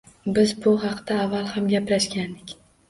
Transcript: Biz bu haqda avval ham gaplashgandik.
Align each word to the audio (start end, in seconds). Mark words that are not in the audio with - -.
Biz 0.37 0.53
bu 0.63 0.73
haqda 0.85 1.21
avval 1.27 1.47
ham 1.59 1.71
gaplashgandik. 1.77 2.61